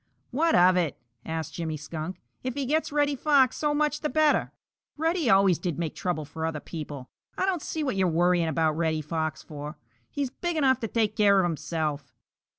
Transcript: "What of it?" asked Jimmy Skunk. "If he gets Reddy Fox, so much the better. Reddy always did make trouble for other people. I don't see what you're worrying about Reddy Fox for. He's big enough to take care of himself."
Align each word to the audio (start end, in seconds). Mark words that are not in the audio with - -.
"What 0.31 0.55
of 0.55 0.77
it?" 0.77 0.97
asked 1.27 1.53
Jimmy 1.53 1.77
Skunk. 1.77 2.19
"If 2.43 2.55
he 2.55 2.65
gets 2.65 2.91
Reddy 2.91 3.15
Fox, 3.15 3.55
so 3.55 3.71
much 3.75 3.99
the 3.99 4.09
better. 4.09 4.51
Reddy 4.97 5.29
always 5.29 5.59
did 5.59 5.77
make 5.77 5.93
trouble 5.93 6.25
for 6.25 6.43
other 6.43 6.59
people. 6.59 7.11
I 7.37 7.45
don't 7.45 7.61
see 7.61 7.83
what 7.83 7.95
you're 7.95 8.07
worrying 8.07 8.47
about 8.47 8.75
Reddy 8.75 9.01
Fox 9.01 9.43
for. 9.43 9.77
He's 10.09 10.31
big 10.31 10.57
enough 10.57 10.79
to 10.79 10.87
take 10.87 11.15
care 11.15 11.37
of 11.37 11.45
himself." 11.45 12.15